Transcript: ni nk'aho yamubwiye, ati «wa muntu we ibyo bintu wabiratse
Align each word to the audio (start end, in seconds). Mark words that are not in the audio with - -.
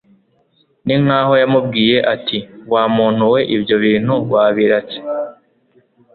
ni 0.85 0.95
nk'aho 1.03 1.33
yamubwiye, 1.41 1.97
ati 2.13 2.37
«wa 2.73 2.83
muntu 2.95 3.23
we 3.33 3.39
ibyo 3.55 3.75
bintu 3.85 4.13
wabiratse 4.31 4.97